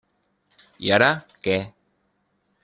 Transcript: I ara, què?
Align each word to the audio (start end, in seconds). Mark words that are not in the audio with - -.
I 0.87 0.91
ara, 0.97 1.09
què? 1.45 1.59